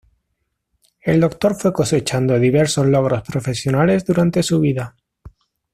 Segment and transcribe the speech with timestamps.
[1.01, 4.95] El doctor fue cosechando diversos logros profesionales durante su vida.